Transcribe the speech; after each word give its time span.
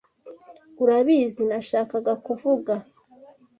Urabizi 0.83 1.41
nashakaga 1.49 2.13
kuvuga. 2.25 2.73